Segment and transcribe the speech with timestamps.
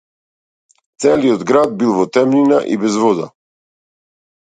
[1.05, 3.33] Целиот град бил во темнина и без вода.